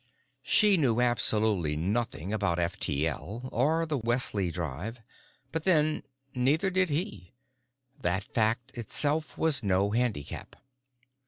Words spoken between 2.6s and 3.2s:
T